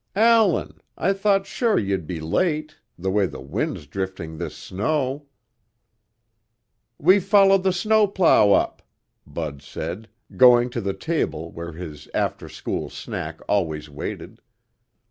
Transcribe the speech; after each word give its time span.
"Allan! 0.15 0.79
I 0.97 1.13
thought 1.13 1.45
sure 1.45 1.77
you'd 1.77 2.07
be 2.07 2.19
late, 2.19 2.79
the 2.97 3.11
way 3.11 3.27
the 3.27 3.39
wind's 3.39 3.85
drifting 3.85 4.39
this 4.39 4.55
snow." 4.57 5.27
"We 6.97 7.19
followed 7.19 7.61
the 7.61 7.71
snowplow 7.71 8.49
up," 8.51 8.81
Bud 9.27 9.61
said, 9.61 10.09
going 10.35 10.71
to 10.71 10.81
the 10.81 10.95
table 10.95 11.51
where 11.51 11.73
his 11.73 12.07
after 12.15 12.49
school 12.49 12.89
snack 12.89 13.41
always 13.47 13.91
waited. 13.91 14.41